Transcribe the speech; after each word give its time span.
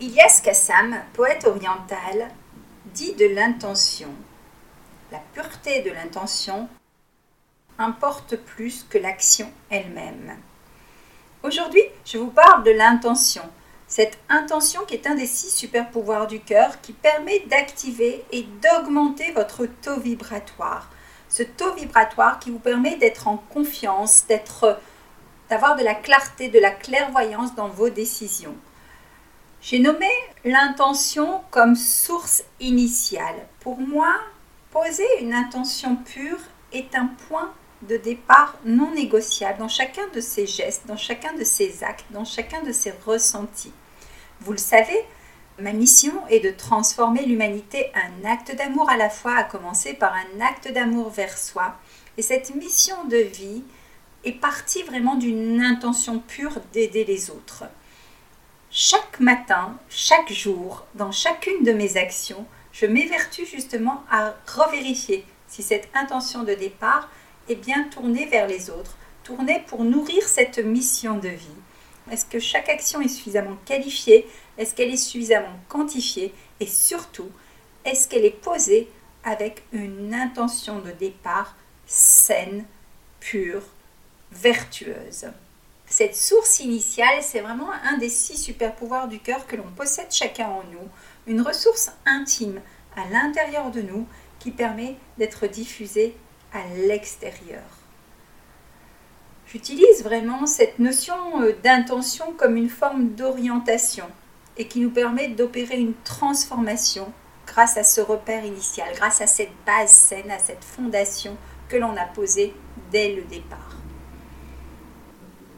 Ilyas 0.00 0.40
Kassam, 0.42 0.96
poète 1.12 1.46
oriental, 1.46 2.28
dit 2.86 3.14
de 3.14 3.26
l'intention. 3.26 4.08
La 5.12 5.20
pureté 5.32 5.82
de 5.82 5.90
l'intention 5.90 6.68
importe 7.78 8.36
plus 8.36 8.84
que 8.88 8.98
l'action 8.98 9.50
elle-même. 9.70 10.36
Aujourd'hui, 11.42 11.82
je 12.04 12.18
vous 12.18 12.30
parle 12.30 12.64
de 12.64 12.70
l'intention. 12.70 13.42
Cette 13.86 14.18
intention 14.28 14.84
qui 14.84 14.94
est 14.94 15.06
un 15.06 15.14
des 15.14 15.26
six 15.26 15.50
super 15.50 15.90
pouvoirs 15.90 16.26
du 16.26 16.40
cœur 16.40 16.80
qui 16.80 16.92
permet 16.92 17.40
d'activer 17.50 18.24
et 18.32 18.42
d'augmenter 18.62 19.32
votre 19.32 19.66
taux 19.66 20.00
vibratoire 20.00 20.90
ce 21.34 21.42
taux 21.42 21.74
vibratoire 21.74 22.38
qui 22.38 22.52
vous 22.52 22.60
permet 22.60 22.94
d'être 22.94 23.26
en 23.26 23.38
confiance, 23.38 24.24
d'avoir 25.50 25.74
de 25.74 25.82
la 25.82 25.96
clarté, 25.96 26.48
de 26.48 26.60
la 26.60 26.70
clairvoyance 26.70 27.56
dans 27.56 27.66
vos 27.66 27.90
décisions. 27.90 28.54
J'ai 29.66 29.78
nommé 29.78 30.10
l'intention 30.44 31.40
comme 31.50 31.74
source 31.74 32.44
initiale. 32.60 33.46
Pour 33.60 33.78
moi, 33.78 34.14
poser 34.70 35.06
une 35.22 35.32
intention 35.32 35.96
pure 35.96 36.36
est 36.74 36.94
un 36.94 37.06
point 37.06 37.50
de 37.88 37.96
départ 37.96 38.58
non 38.66 38.90
négociable 38.90 39.60
dans 39.60 39.68
chacun 39.68 40.06
de 40.14 40.20
ses 40.20 40.46
gestes, 40.46 40.86
dans 40.86 40.98
chacun 40.98 41.32
de 41.32 41.44
ses 41.44 41.82
actes, 41.82 42.04
dans 42.10 42.26
chacun 42.26 42.62
de 42.62 42.72
ses 42.72 42.92
ressentis. 43.06 43.72
Vous 44.40 44.52
le 44.52 44.58
savez, 44.58 45.00
Ma 45.58 45.72
mission 45.72 46.12
est 46.28 46.40
de 46.40 46.50
transformer 46.50 47.24
l'humanité 47.24 47.90
un 47.94 48.28
acte 48.28 48.54
d'amour 48.54 48.90
à 48.90 48.98
la 48.98 49.08
fois, 49.08 49.34
à 49.34 49.44
commencer 49.44 49.94
par 49.94 50.12
un 50.12 50.40
acte 50.42 50.70
d'amour 50.70 51.08
vers 51.08 51.38
soi. 51.38 51.76
Et 52.18 52.22
cette 52.22 52.54
mission 52.54 53.04
de 53.06 53.16
vie 53.16 53.62
est 54.24 54.32
partie 54.32 54.82
vraiment 54.82 55.14
d'une 55.14 55.62
intention 55.62 56.18
pure 56.18 56.58
d'aider 56.74 57.06
les 57.06 57.30
autres. 57.30 57.64
Chaque 58.76 59.20
matin, 59.20 59.78
chaque 59.88 60.32
jour, 60.32 60.84
dans 60.96 61.12
chacune 61.12 61.62
de 61.62 61.70
mes 61.70 61.96
actions, 61.96 62.44
je 62.72 62.86
m'évertue 62.86 63.46
justement 63.46 64.02
à 64.10 64.34
revérifier 64.48 65.24
si 65.46 65.62
cette 65.62 65.88
intention 65.94 66.42
de 66.42 66.54
départ 66.54 67.08
est 67.48 67.54
bien 67.54 67.84
tournée 67.84 68.26
vers 68.26 68.48
les 68.48 68.70
autres, 68.70 68.96
tournée 69.22 69.62
pour 69.68 69.84
nourrir 69.84 70.24
cette 70.24 70.58
mission 70.58 71.18
de 71.18 71.28
vie. 71.28 71.60
Est-ce 72.10 72.24
que 72.24 72.40
chaque 72.40 72.68
action 72.68 73.00
est 73.00 73.06
suffisamment 73.06 73.56
qualifiée? 73.64 74.28
Est-ce 74.58 74.74
qu'elle 74.74 74.92
est 74.92 74.96
suffisamment 74.96 75.56
quantifiée? 75.68 76.34
Et 76.58 76.66
surtout, 76.66 77.30
est-ce 77.84 78.08
qu'elle 78.08 78.24
est 78.24 78.42
posée 78.42 78.90
avec 79.22 79.62
une 79.70 80.12
intention 80.12 80.80
de 80.80 80.90
départ 80.90 81.54
saine, 81.86 82.64
pure, 83.20 83.62
vertueuse? 84.32 85.28
Cette 85.96 86.16
source 86.16 86.58
initiale, 86.58 87.22
c'est 87.22 87.38
vraiment 87.38 87.70
un 87.70 87.98
des 87.98 88.08
six 88.08 88.36
super 88.36 88.74
pouvoirs 88.74 89.06
du 89.06 89.20
cœur 89.20 89.46
que 89.46 89.54
l'on 89.54 89.70
possède 89.76 90.10
chacun 90.10 90.48
en 90.48 90.64
nous, 90.72 90.88
une 91.28 91.40
ressource 91.40 91.92
intime 92.04 92.60
à 92.96 93.08
l'intérieur 93.10 93.70
de 93.70 93.80
nous 93.80 94.04
qui 94.40 94.50
permet 94.50 94.96
d'être 95.18 95.46
diffusée 95.46 96.16
à 96.52 96.58
l'extérieur. 96.88 97.62
J'utilise 99.46 100.02
vraiment 100.02 100.46
cette 100.46 100.80
notion 100.80 101.14
euh, 101.42 101.52
d'intention 101.62 102.32
comme 102.36 102.56
une 102.56 102.70
forme 102.70 103.10
d'orientation 103.10 104.06
et 104.56 104.66
qui 104.66 104.80
nous 104.80 104.90
permet 104.90 105.28
d'opérer 105.28 105.78
une 105.78 105.94
transformation 106.02 107.12
grâce 107.46 107.76
à 107.76 107.84
ce 107.84 108.00
repère 108.00 108.44
initial, 108.44 108.88
grâce 108.96 109.20
à 109.20 109.28
cette 109.28 109.54
base 109.64 109.92
saine, 109.92 110.32
à 110.32 110.40
cette 110.40 110.64
fondation 110.64 111.36
que 111.68 111.76
l'on 111.76 111.96
a 111.96 112.06
posée 112.06 112.52
dès 112.90 113.14
le 113.14 113.22
départ. 113.22 113.83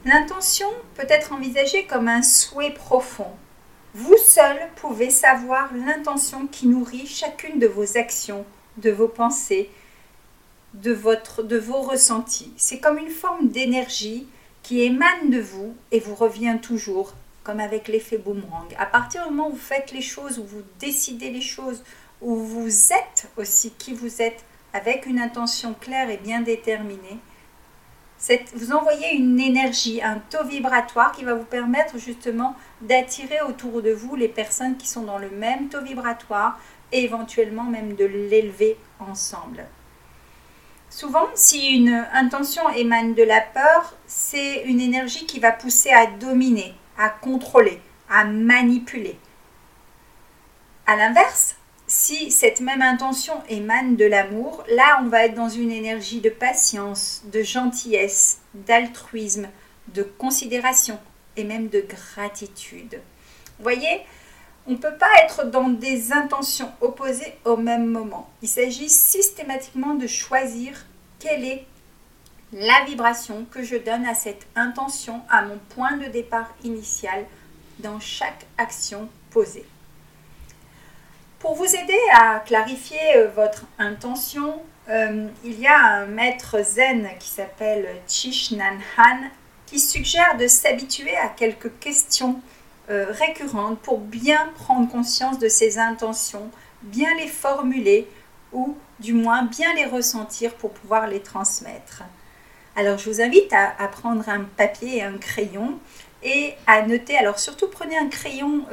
L'intention 0.06 0.68
peut 0.94 1.06
être 1.08 1.32
envisagée 1.32 1.84
comme 1.86 2.06
un 2.06 2.22
souhait 2.22 2.70
profond. 2.70 3.32
Vous 3.92 4.16
seul 4.16 4.56
pouvez 4.76 5.10
savoir 5.10 5.68
l'intention 5.74 6.46
qui 6.46 6.68
nourrit 6.68 7.08
chacune 7.08 7.58
de 7.58 7.66
vos 7.66 7.98
actions, 7.98 8.44
de 8.76 8.92
vos 8.92 9.08
pensées, 9.08 9.68
de, 10.74 10.92
vos 10.92 11.82
ressentis. 11.82 12.52
C'est 12.56 12.78
comme 12.78 12.98
une 12.98 13.10
forme 13.10 13.48
d'énergie 13.48 14.28
qui 14.62 14.82
émane 14.82 15.30
de 15.30 15.40
vous 15.40 15.74
et 15.90 15.98
vous 15.98 16.14
revient 16.14 16.58
toujours 16.62 17.14
comme 17.42 17.58
avec 17.58 17.88
l'effet 17.88 18.18
boomerang. 18.18 18.76
À 18.78 18.86
partir 18.86 19.24
du 19.24 19.34
moment 19.34 19.48
où 19.48 19.54
vous 19.54 19.58
faites 19.58 19.90
les 19.90 20.02
choses, 20.02 20.38
où 20.38 20.44
vous 20.44 20.62
décidez 20.78 21.30
les 21.30 21.40
choses, 21.40 21.82
où 22.20 22.36
vous 22.36 22.92
êtes 22.92 23.28
aussi 23.36 23.72
qui 23.72 23.92
vous 23.92 24.22
êtes, 24.22 24.44
avec 24.72 25.06
une 25.06 25.18
intention 25.18 25.74
claire 25.74 26.10
et 26.10 26.16
bien 26.18 26.42
déterminée, 26.42 27.18
vous 28.54 28.72
envoyez 28.72 29.14
une 29.14 29.38
énergie, 29.40 30.02
un 30.02 30.18
taux 30.30 30.44
vibratoire 30.44 31.12
qui 31.12 31.24
va 31.24 31.34
vous 31.34 31.44
permettre 31.44 31.98
justement 31.98 32.56
d'attirer 32.80 33.40
autour 33.42 33.82
de 33.82 33.90
vous 33.90 34.16
les 34.16 34.28
personnes 34.28 34.76
qui 34.76 34.88
sont 34.88 35.02
dans 35.02 35.18
le 35.18 35.30
même 35.30 35.68
taux 35.68 35.82
vibratoire 35.82 36.58
et 36.92 37.04
éventuellement 37.04 37.64
même 37.64 37.94
de 37.94 38.04
l'élever 38.04 38.76
ensemble. 38.98 39.64
Souvent, 40.90 41.26
si 41.34 41.76
une 41.76 42.06
intention 42.12 42.68
émane 42.70 43.14
de 43.14 43.22
la 43.22 43.40
peur, 43.40 43.94
c'est 44.06 44.62
une 44.62 44.80
énergie 44.80 45.26
qui 45.26 45.40
va 45.40 45.52
pousser 45.52 45.90
à 45.90 46.06
dominer, 46.06 46.74
à 46.96 47.10
contrôler, 47.10 47.80
à 48.08 48.24
manipuler. 48.24 49.18
À 50.86 50.96
l'inverse, 50.96 51.56
si 51.98 52.30
cette 52.30 52.60
même 52.60 52.82
intention 52.82 53.42
émane 53.48 53.96
de 53.96 54.04
l'amour, 54.04 54.62
là 54.68 55.00
on 55.02 55.08
va 55.08 55.24
être 55.24 55.34
dans 55.34 55.48
une 55.48 55.72
énergie 55.72 56.20
de 56.20 56.28
patience, 56.28 57.22
de 57.32 57.42
gentillesse, 57.42 58.40
d'altruisme, 58.52 59.48
de 59.94 60.02
considération 60.02 60.98
et 61.38 61.44
même 61.44 61.68
de 61.68 61.80
gratitude. 61.80 63.00
Vous 63.56 63.62
voyez, 63.62 64.02
on 64.66 64.72
ne 64.72 64.76
peut 64.76 64.96
pas 64.98 65.08
être 65.24 65.46
dans 65.46 65.70
des 65.70 66.12
intentions 66.12 66.70
opposées 66.82 67.32
au 67.46 67.56
même 67.56 67.86
moment. 67.86 68.28
Il 68.42 68.48
s'agit 68.48 68.90
systématiquement 68.90 69.94
de 69.94 70.06
choisir 70.06 70.84
quelle 71.18 71.46
est 71.46 71.64
la 72.52 72.84
vibration 72.84 73.46
que 73.50 73.62
je 73.62 73.76
donne 73.76 74.04
à 74.04 74.14
cette 74.14 74.46
intention, 74.54 75.22
à 75.30 75.46
mon 75.46 75.58
point 75.70 75.96
de 75.96 76.08
départ 76.08 76.54
initial 76.62 77.24
dans 77.78 78.00
chaque 78.00 78.44
action 78.58 79.08
posée. 79.30 79.64
Pour 81.38 81.54
vous 81.54 81.66
aider 81.66 81.98
à 82.14 82.40
clarifier 82.40 83.16
euh, 83.16 83.28
votre 83.28 83.64
intention, 83.78 84.62
euh, 84.88 85.28
il 85.44 85.60
y 85.60 85.66
a 85.66 85.78
un 85.78 86.06
maître 86.06 86.56
zen 86.62 87.10
qui 87.20 87.28
s'appelle 87.28 87.86
Chish 88.08 88.52
Nan 88.52 88.78
Han 88.96 89.28
qui 89.66 89.78
suggère 89.78 90.38
de 90.38 90.46
s'habituer 90.46 91.14
à 91.14 91.28
quelques 91.28 91.78
questions 91.78 92.40
euh, 92.88 93.06
récurrentes 93.10 93.80
pour 93.80 93.98
bien 93.98 94.50
prendre 94.54 94.90
conscience 94.90 95.38
de 95.38 95.48
ses 95.48 95.78
intentions, 95.78 96.50
bien 96.82 97.14
les 97.18 97.26
formuler 97.26 98.08
ou 98.52 98.74
du 99.00 99.12
moins 99.12 99.42
bien 99.42 99.74
les 99.74 99.84
ressentir 99.84 100.54
pour 100.54 100.70
pouvoir 100.70 101.06
les 101.06 101.20
transmettre. 101.20 102.02
Alors 102.76 102.96
je 102.96 103.10
vous 103.10 103.20
invite 103.20 103.52
à, 103.52 103.88
prendre 103.88 104.26
un 104.28 104.44
papier 104.44 104.98
et 104.98 105.02
un 105.02 105.18
crayon 105.18 105.78
et 106.22 106.54
à 106.66 106.86
noter. 106.86 107.16
Alors 107.18 107.38
surtout 107.38 107.68
prenez 107.68 107.98
un 107.98 108.08
crayon 108.08 108.64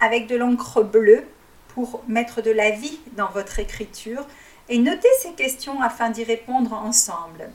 avec 0.00 0.28
de 0.28 0.36
l'encre 0.36 0.82
bleue 0.82 1.24
pour 1.74 2.02
mettre 2.08 2.42
de 2.42 2.50
la 2.50 2.70
vie 2.70 2.98
dans 3.16 3.28
votre 3.28 3.58
écriture 3.58 4.26
et 4.68 4.78
notez 4.78 5.08
ces 5.20 5.32
questions 5.32 5.80
afin 5.82 6.10
d'y 6.10 6.24
répondre 6.24 6.72
ensemble. 6.72 7.50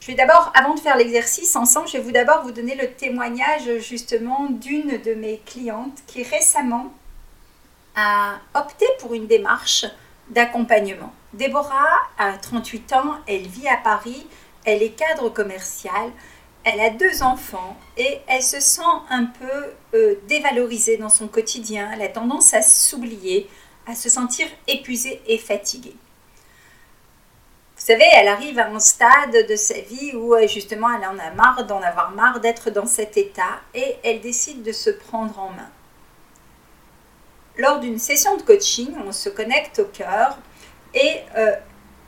Je 0.00 0.08
vais 0.08 0.14
d'abord, 0.14 0.52
avant 0.54 0.74
de 0.74 0.80
faire 0.80 0.96
l'exercice 0.96 1.56
ensemble, 1.56 1.88
je 1.88 1.94
vais 1.94 2.02
vous 2.02 2.12
d'abord 2.12 2.42
vous 2.42 2.52
donner 2.52 2.76
le 2.76 2.92
témoignage 2.92 3.78
justement 3.80 4.48
d'une 4.50 5.02
de 5.02 5.14
mes 5.14 5.38
clientes 5.44 5.98
qui 6.06 6.22
récemment 6.22 6.92
a 7.96 8.36
opté 8.54 8.86
pour 9.00 9.14
une 9.14 9.26
démarche 9.26 9.86
d'accompagnement. 10.30 11.12
Déborah 11.32 12.02
a 12.18 12.34
38 12.34 12.92
ans, 12.92 13.14
elle 13.26 13.46
vit 13.46 13.68
à 13.68 13.78
Paris, 13.78 14.26
elle 14.64 14.82
est 14.82 14.90
cadre 14.90 15.28
commercial, 15.28 16.10
elle 16.66 16.80
a 16.80 16.90
deux 16.90 17.22
enfants 17.22 17.76
et 17.96 18.18
elle 18.26 18.42
se 18.42 18.58
sent 18.58 18.82
un 19.08 19.26
peu 19.26 19.74
euh, 19.94 20.16
dévalorisée 20.26 20.96
dans 20.96 21.08
son 21.08 21.28
quotidien. 21.28 21.88
Elle 21.94 22.02
a 22.02 22.08
tendance 22.08 22.54
à 22.54 22.60
s'oublier, 22.60 23.48
à 23.86 23.94
se 23.94 24.08
sentir 24.08 24.48
épuisée 24.66 25.22
et 25.28 25.38
fatiguée. 25.38 25.94
Vous 27.76 27.86
savez, 27.86 28.04
elle 28.14 28.26
arrive 28.26 28.58
à 28.58 28.66
un 28.66 28.80
stade 28.80 29.46
de 29.48 29.54
sa 29.54 29.78
vie 29.78 30.12
où 30.16 30.34
euh, 30.34 30.48
justement 30.48 30.88
elle 30.90 31.06
en 31.06 31.16
a 31.20 31.30
marre 31.30 31.64
d'en 31.66 31.80
avoir 31.80 32.10
marre 32.10 32.40
d'être 32.40 32.70
dans 32.70 32.86
cet 32.86 33.16
état 33.16 33.60
et 33.72 33.94
elle 34.02 34.20
décide 34.20 34.64
de 34.64 34.72
se 34.72 34.90
prendre 34.90 35.38
en 35.38 35.50
main. 35.50 35.70
Lors 37.58 37.78
d'une 37.78 38.00
session 38.00 38.36
de 38.36 38.42
coaching, 38.42 38.92
on 39.06 39.12
se 39.12 39.28
connecte 39.28 39.78
au 39.78 39.84
cœur 39.84 40.36
et 40.94 41.20
euh, 41.36 41.54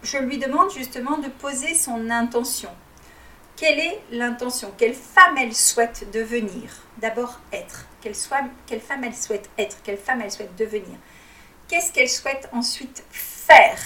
je 0.02 0.19
lui 0.19 0.38
demande 0.38 0.72
justement 0.72 1.19
de 1.19 1.28
poser 1.28 1.75
son 1.75 2.10
intention. 2.10 2.70
Quelle 3.58 3.81
est 3.81 4.00
l'intention? 4.12 4.72
Quelle 4.78 4.94
femme 4.94 5.37
elle 5.37 5.52
souhaite 5.52 6.08
devenir? 6.12 6.70
D'abord 6.99 7.40
être. 7.52 7.87
Quelle, 8.00 8.14
femme 8.14 8.52
elle 9.02 9.16
souhaite 9.16 9.50
être? 9.58 9.78
Quelle 9.82 9.99
femme 9.99 10.22
elle 10.22 10.31
souhaite 10.31 10.55
devenir? 10.55 10.96
Qu'est-ce 11.66 11.93
qu'elle 11.93 12.08
souhaite 12.08 12.49
ensuite 12.52 13.02
faire? 13.10 13.81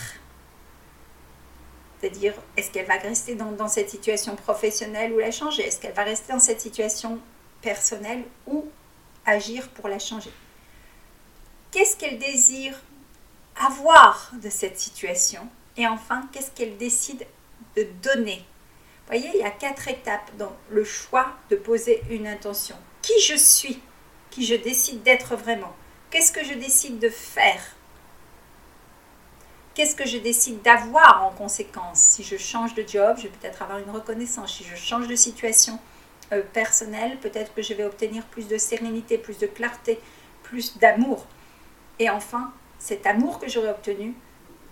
C'est-à-dire, 1.98 2.34
est-ce 2.58 2.70
qu'elle 2.70 2.84
va 2.84 2.98
rester 2.98 3.34
dans, 3.34 3.68
cette 3.68 3.88
situation 3.88 4.36
professionnelle 4.36 5.14
ou 5.14 5.18
la 5.18 5.30
changer? 5.30 5.62
Est-ce 5.62 5.80
qu'elle 5.80 5.94
va 5.94 6.04
rester 6.04 6.34
dans 6.34 6.38
cette 6.38 6.60
situation 6.60 7.18
personnelle 7.62 8.24
ou 8.46 8.66
agir 9.24 9.70
pour 9.70 9.88
la 9.88 9.98
changer? 9.98 10.32
Qu'est-ce 11.70 11.96
qu'elle 11.96 12.18
désire 12.18 12.78
avoir 13.56 14.32
de 14.34 14.50
cette 14.50 14.78
situation? 14.78 15.48
Et 15.78 15.86
enfin, 15.86 16.28
qu'est-ce 16.30 16.50
qu'elle 16.50 16.76
décide 16.76 17.26
de 17.74 17.86
donner? 18.02 18.44
Voyez, 19.06 19.30
il 19.34 19.40
y 19.40 19.44
a 19.44 19.50
quatre 19.50 19.88
étapes 19.88 20.30
dans 20.38 20.52
le 20.70 20.84
choix 20.84 21.26
de 21.50 21.56
poser 21.56 22.02
une 22.08 22.26
intention. 22.26 22.76
Qui 23.02 23.20
je 23.20 23.34
suis? 23.34 23.80
Qui 24.30 24.46
je 24.46 24.54
décide 24.54 25.02
d'être 25.02 25.36
vraiment? 25.36 25.74
Qu'est-ce 26.10 26.32
que 26.32 26.44
je 26.44 26.54
décide 26.54 26.98
de 26.98 27.08
faire? 27.08 27.62
Qu'est-ce 29.74 29.96
que 29.96 30.06
je 30.06 30.18
décide 30.18 30.60
d'avoir 30.62 31.24
en 31.24 31.30
conséquence? 31.30 31.98
Si 31.98 32.22
je 32.22 32.36
change 32.36 32.74
de 32.74 32.84
job, 32.86 33.16
je 33.16 33.22
vais 33.22 33.30
peut-être 33.40 33.62
avoir 33.62 33.78
une 33.78 33.90
reconnaissance. 33.90 34.56
Si 34.56 34.64
je 34.64 34.76
change 34.76 35.08
de 35.08 35.16
situation 35.16 35.78
euh, 36.32 36.42
personnelle, 36.52 37.18
peut-être 37.18 37.54
que 37.54 37.62
je 37.62 37.72
vais 37.72 37.84
obtenir 37.84 38.24
plus 38.26 38.48
de 38.48 38.58
sérénité, 38.58 39.16
plus 39.16 39.38
de 39.38 39.46
clarté, 39.46 39.98
plus 40.42 40.78
d'amour. 40.78 41.26
Et 41.98 42.10
enfin, 42.10 42.52
cet 42.78 43.06
amour 43.06 43.38
que 43.38 43.48
j'aurais 43.48 43.70
obtenu, 43.70 44.14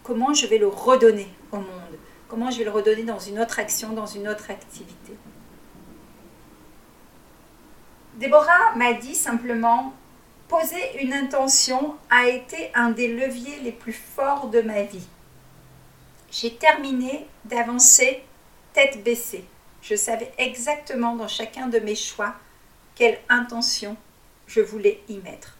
comment 0.02 0.34
je 0.34 0.46
vais 0.46 0.58
le 0.58 0.68
redonner 0.68 1.28
au 1.52 1.56
monde? 1.56 1.98
Comment 2.30 2.48
je 2.48 2.58
vais 2.58 2.64
le 2.64 2.70
redonner 2.70 3.02
dans 3.02 3.18
une 3.18 3.40
autre 3.40 3.58
action, 3.58 3.92
dans 3.92 4.06
une 4.06 4.28
autre 4.28 4.52
activité? 4.52 5.14
Déborah 8.14 8.76
m'a 8.76 8.92
dit 8.92 9.16
simplement, 9.16 9.92
poser 10.46 11.02
une 11.02 11.12
intention 11.12 11.96
a 12.08 12.28
été 12.28 12.70
un 12.76 12.90
des 12.90 13.08
leviers 13.08 13.58
les 13.64 13.72
plus 13.72 13.92
forts 13.92 14.46
de 14.46 14.60
ma 14.60 14.84
vie. 14.84 15.08
J'ai 16.30 16.54
terminé 16.54 17.26
d'avancer 17.46 18.22
tête 18.74 19.02
baissée. 19.02 19.44
Je 19.82 19.96
savais 19.96 20.32
exactement 20.38 21.16
dans 21.16 21.26
chacun 21.26 21.66
de 21.66 21.80
mes 21.80 21.96
choix 21.96 22.36
quelle 22.94 23.18
intention 23.28 23.96
je 24.46 24.60
voulais 24.60 25.02
y 25.08 25.16
mettre. 25.18 25.56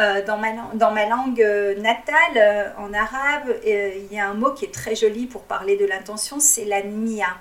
Euh, 0.00 0.24
dans, 0.24 0.38
ma, 0.38 1.06
langue 1.06 1.42
euh, 1.42 1.74
natale, 1.78 2.36
euh, 2.36 2.70
en 2.78 2.94
arabe, 2.94 3.54
il 3.64 4.08
y 4.10 4.18
a 4.18 4.28
un 4.28 4.34
mot 4.34 4.52
qui 4.52 4.64
est 4.64 4.72
très 4.72 4.96
joli 4.96 5.26
pour 5.26 5.42
parler 5.42 5.76
de 5.76 5.84
l'intention, 5.84 6.40
c'est 6.40 6.64
la 6.64 6.82
nia, 6.82 7.36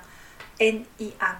N-I-A. 0.59 1.35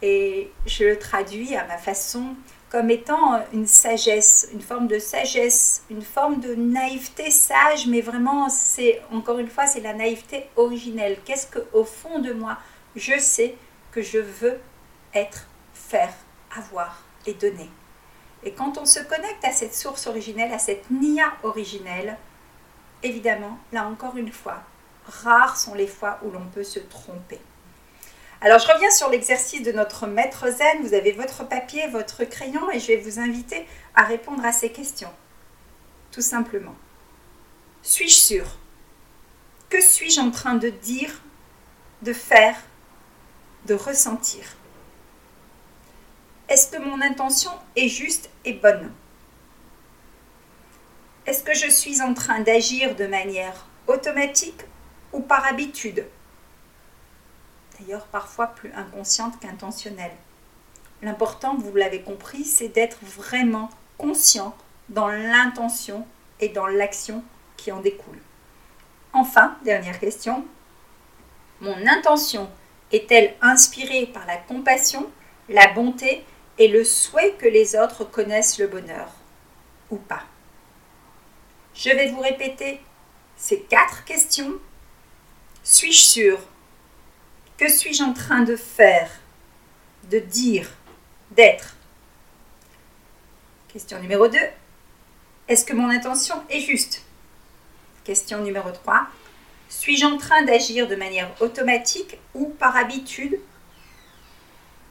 Et 0.00 0.50
je 0.66 0.84
le 0.84 0.98
traduis 0.98 1.54
à 1.54 1.66
ma 1.66 1.76
façon 1.76 2.34
comme 2.70 2.90
étant 2.90 3.40
une 3.52 3.66
sagesse, 3.66 4.48
une 4.52 4.60
forme 4.60 4.88
de 4.88 4.98
sagesse, 4.98 5.84
une 5.90 6.02
forme 6.02 6.40
de 6.40 6.54
naïveté 6.54 7.30
sage, 7.30 7.86
mais 7.86 8.00
vraiment, 8.00 8.48
c'est 8.48 9.00
encore 9.12 9.38
une 9.38 9.48
fois, 9.48 9.66
c'est 9.66 9.80
la 9.80 9.92
naïveté 9.92 10.48
originelle. 10.56 11.18
Qu'est-ce 11.24 11.46
que 11.46 11.60
au 11.72 11.84
fond 11.84 12.18
de 12.18 12.32
moi, 12.32 12.58
je 12.96 13.18
sais 13.18 13.54
que 13.92 14.02
je 14.02 14.18
veux 14.18 14.58
être, 15.14 15.46
faire, 15.72 16.12
avoir 16.56 17.04
et 17.26 17.34
donner? 17.34 17.70
Et 18.44 18.52
quand 18.52 18.78
on 18.78 18.84
se 18.84 19.00
connecte 19.00 19.44
à 19.44 19.52
cette 19.52 19.74
source 19.74 20.06
originelle, 20.06 20.52
à 20.52 20.58
cette 20.58 20.90
Nia 20.90 21.32
originelle, 21.42 22.16
évidemment, 23.02 23.58
là 23.72 23.86
encore 23.86 24.16
une 24.16 24.32
fois, 24.32 24.62
rares 25.06 25.56
sont 25.56 25.74
les 25.74 25.86
fois 25.86 26.18
où 26.22 26.30
l'on 26.30 26.46
peut 26.46 26.64
se 26.64 26.78
tromper. 26.78 27.40
Alors 28.40 28.58
je 28.58 28.70
reviens 28.70 28.90
sur 28.90 29.08
l'exercice 29.08 29.62
de 29.62 29.72
notre 29.72 30.06
maître 30.06 30.50
zen. 30.50 30.82
Vous 30.82 30.92
avez 30.92 31.12
votre 31.12 31.48
papier, 31.48 31.86
votre 31.88 32.24
crayon 32.24 32.70
et 32.70 32.78
je 32.78 32.88
vais 32.88 32.96
vous 32.98 33.18
inviter 33.18 33.66
à 33.94 34.04
répondre 34.04 34.44
à 34.44 34.52
ces 34.52 34.70
questions. 34.70 35.12
Tout 36.12 36.20
simplement. 36.20 36.74
Suis-je 37.82 38.14
sûr 38.14 38.44
Que 39.70 39.80
suis-je 39.80 40.20
en 40.20 40.30
train 40.30 40.56
de 40.56 40.68
dire, 40.68 41.22
de 42.02 42.12
faire, 42.12 42.56
de 43.66 43.74
ressentir? 43.74 44.44
Est-ce 46.48 46.68
que 46.68 46.78
mon 46.78 47.00
intention 47.00 47.50
est 47.76 47.88
juste 47.88 48.30
et 48.44 48.52
bonne 48.52 48.92
Est-ce 51.26 51.42
que 51.42 51.54
je 51.54 51.70
suis 51.70 52.02
en 52.02 52.14
train 52.14 52.40
d'agir 52.40 52.94
de 52.96 53.06
manière 53.06 53.66
automatique 53.86 54.62
ou 55.12 55.20
par 55.20 55.46
habitude 55.46 56.06
D'ailleurs, 57.78 58.06
parfois 58.06 58.48
plus 58.48 58.72
inconsciente 58.72 59.40
qu'intentionnelle. 59.40 60.14
L'important, 61.02 61.56
vous 61.56 61.74
l'avez 61.74 62.02
compris, 62.02 62.44
c'est 62.44 62.68
d'être 62.68 62.98
vraiment 63.02 63.68
conscient 63.98 64.56
dans 64.88 65.08
l'intention 65.08 66.06
et 66.40 66.50
dans 66.50 66.66
l'action 66.66 67.24
qui 67.56 67.72
en 67.72 67.80
découle. 67.80 68.20
Enfin, 69.12 69.56
dernière 69.64 69.98
question, 69.98 70.44
mon 71.60 71.86
intention 71.86 72.48
est-elle 72.92 73.34
inspirée 73.40 74.06
par 74.06 74.26
la 74.26 74.36
compassion, 74.36 75.10
la 75.48 75.72
bonté 75.72 76.24
et 76.58 76.68
le 76.68 76.84
souhait 76.84 77.34
que 77.38 77.46
les 77.46 77.76
autres 77.76 78.04
connaissent 78.04 78.58
le 78.58 78.66
bonheur 78.66 79.08
ou 79.90 79.96
pas. 79.96 80.22
Je 81.74 81.90
vais 81.90 82.10
vous 82.10 82.20
répéter 82.20 82.80
ces 83.36 83.60
quatre 83.60 84.04
questions. 84.04 84.54
Suis-je 85.62 86.02
sûr 86.02 86.38
Que 87.56 87.68
suis-je 87.68 88.02
en 88.02 88.12
train 88.12 88.42
de 88.42 88.56
faire, 88.56 89.10
de 90.10 90.18
dire, 90.18 90.70
d'être? 91.32 91.76
Question 93.68 93.98
numéro 94.00 94.28
2. 94.28 94.38
Est-ce 95.48 95.64
que 95.64 95.74
mon 95.74 95.90
intention 95.90 96.36
est 96.48 96.60
juste? 96.60 97.02
Question 98.04 98.42
numéro 98.42 98.70
3. 98.70 99.08
Suis-je 99.68 100.06
en 100.06 100.16
train 100.16 100.42
d'agir 100.42 100.86
de 100.86 100.94
manière 100.94 101.30
automatique 101.40 102.18
ou 102.34 102.46
par 102.46 102.76
habitude? 102.76 103.40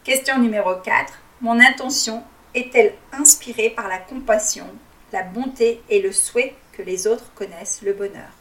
Question 0.03 0.39
numéro 0.39 0.75
4. 0.75 1.13
Mon 1.43 1.59
intention 1.59 2.23
est-elle 2.55 2.93
inspirée 3.12 3.69
par 3.69 3.89
la 3.89 3.97
compassion, 3.97 4.65
la 5.12 5.23
bonté 5.23 5.81
et 5.89 6.01
le 6.01 6.13
souhait 6.13 6.55
que 6.71 6.81
les 6.81 7.05
autres 7.05 7.33
connaissent 7.35 7.81
le 7.81 7.91
bonheur? 7.91 8.31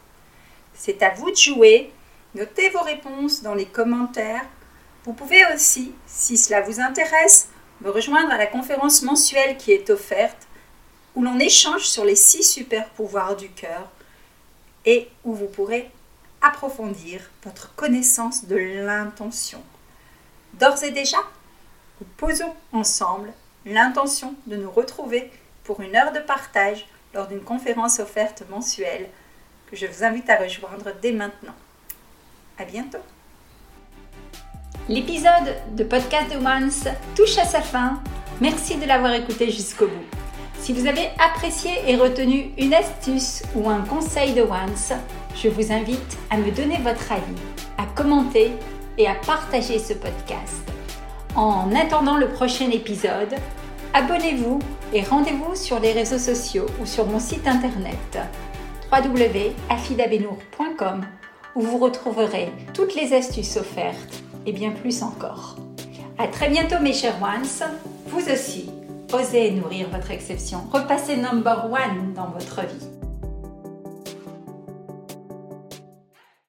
C'est 0.73 1.03
à 1.03 1.09
vous 1.09 1.29
de 1.29 1.35
jouer. 1.35 1.91
Notez 2.33 2.69
vos 2.69 2.79
réponses 2.79 3.41
dans 3.41 3.55
les 3.55 3.65
commentaires. 3.65 4.45
Vous 5.03 5.11
pouvez 5.11 5.43
aussi, 5.53 5.91
si 6.07 6.37
cela 6.37 6.61
vous 6.61 6.79
intéresse, 6.79 7.49
me 7.81 7.89
rejoindre 7.89 8.31
à 8.31 8.37
la 8.37 8.47
conférence 8.47 9.01
mensuelle 9.01 9.57
qui 9.57 9.73
est 9.73 9.89
offerte, 9.89 10.47
où 11.13 11.23
l'on 11.23 11.39
échange 11.39 11.83
sur 11.83 12.05
les 12.05 12.15
six 12.15 12.43
super 12.43 12.87
pouvoirs 12.91 13.35
du 13.35 13.49
cœur 13.49 13.91
et 14.85 15.09
où 15.25 15.33
vous 15.33 15.47
pourrez 15.47 15.91
approfondir 16.41 17.19
votre 17.43 17.75
connaissance 17.75 18.45
de 18.45 18.55
l'intention. 18.55 19.61
D'ores 20.53 20.85
et 20.85 20.91
déjà, 20.91 21.17
posons 22.17 22.53
ensemble 22.71 23.31
l'intention 23.65 24.35
de 24.47 24.55
nous 24.55 24.71
retrouver 24.71 25.31
pour 25.63 25.81
une 25.81 25.95
heure 25.95 26.11
de 26.11 26.19
partage 26.19 26.87
lors 27.13 27.27
d'une 27.27 27.43
conférence 27.43 27.99
offerte 27.99 28.43
mensuelle 28.49 29.09
que 29.69 29.75
je 29.75 29.85
vous 29.85 30.03
invite 30.03 30.29
à 30.29 30.37
rejoindre 30.37 30.91
dès 31.01 31.11
maintenant. 31.11 31.55
À 32.59 32.65
bientôt. 32.65 32.99
L'épisode 34.89 35.55
de 35.75 35.83
Podcast 35.83 36.33
de 36.33 36.37
Once 36.45 36.87
touche 37.15 37.37
à 37.37 37.45
sa 37.45 37.61
fin. 37.61 38.01
Merci 38.41 38.75
de 38.77 38.85
l'avoir 38.85 39.13
écouté 39.13 39.49
jusqu'au 39.49 39.87
bout. 39.87 40.05
Si 40.59 40.73
vous 40.73 40.87
avez 40.87 41.09
apprécié 41.19 41.71
et 41.87 41.95
retenu 41.95 42.51
une 42.57 42.73
astuce 42.73 43.43
ou 43.55 43.69
un 43.69 43.81
conseil 43.81 44.33
de 44.33 44.41
Once, 44.41 44.93
je 45.35 45.49
vous 45.49 45.71
invite 45.71 46.17
à 46.29 46.37
me 46.37 46.51
donner 46.51 46.77
votre 46.77 47.11
avis, 47.11 47.41
à 47.77 47.85
commenter 47.95 48.51
et 48.97 49.07
à 49.07 49.15
partager 49.15 49.79
ce 49.79 49.93
podcast. 49.93 50.72
En 51.35 51.73
attendant 51.73 52.17
le 52.17 52.27
prochain 52.27 52.69
épisode, 52.69 53.33
abonnez-vous 53.95 54.59
et 54.93 55.01
rendez-vous 55.01 55.55
sur 55.55 55.79
les 55.79 55.91
réseaux 55.91 56.19
sociaux 56.19 56.67
ou 56.79 56.85
sur 56.85 57.07
mon 57.07 57.19
site 57.19 57.47
internet 57.47 58.19
www.afidabenour.com 58.91 61.01
où 61.55 61.61
vous 61.61 61.79
retrouverez 61.79 62.51
toutes 62.75 62.93
les 62.93 63.13
astuces 63.13 63.57
offertes 63.57 64.21
et 64.45 64.51
bien 64.51 64.69
plus 64.69 65.01
encore. 65.01 65.55
À 66.19 66.27
très 66.27 66.49
bientôt 66.49 66.79
mes 66.79 66.93
chers 66.93 67.19
ones, 67.19 67.49
vous 68.07 68.29
aussi, 68.31 68.69
osez 69.11 69.49
nourrir 69.51 69.89
votre 69.89 70.11
exception, 70.11 70.59
repassez 70.71 71.17
number 71.17 71.65
one 71.65 72.13
dans 72.13 72.27
votre 72.27 72.61
vie. 72.61 73.02